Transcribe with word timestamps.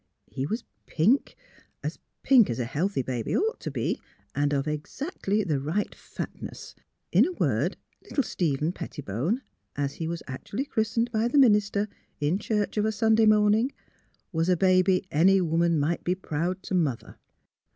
He 0.31 0.47
was 0.47 0.63
pink— 0.87 1.35
as 1.83 1.99
pink 2.23 2.49
as 2.49 2.57
a 2.57 2.65
healthy 2.65 3.03
baby 3.03 3.37
ought 3.37 3.59
to 3.59 3.69
be, 3.69 4.01
and 4.33 4.51
of 4.51 4.67
exactly 4.67 5.43
the 5.43 5.59
right 5.59 5.93
fatness. 5.93 6.73
In 7.11 7.27
a 7.27 7.31
word, 7.33 7.77
little 8.09 8.23
Stephen 8.23 8.71
Pettibone 8.71 9.43
(as 9.75 9.93
he 9.93 10.07
was 10.07 10.23
actually 10.27 10.65
chris 10.65 10.97
tened 10.97 11.11
by 11.11 11.27
the 11.27 11.37
minister 11.37 11.87
in 12.19 12.39
church, 12.39 12.77
of 12.77 12.85
a 12.85 12.91
Sunday 12.91 13.27
morning) 13.27 13.73
was 14.31 14.49
a 14.49 14.57
baby 14.57 15.05
any 15.11 15.39
woman 15.39 15.79
might 15.79 16.03
be 16.03 16.15
proud 16.15 16.63
to 16.63 16.73
mother. 16.73 17.17